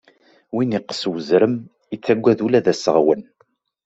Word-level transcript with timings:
Win 0.55 0.75
iqqes 0.77 1.01
uzrem, 1.11 1.55
ittagad 1.95 2.39
ula 2.45 2.59
d 2.65 2.67
aseɣwen. 2.73 3.21